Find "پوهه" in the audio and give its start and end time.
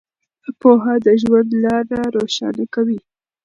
0.59-0.95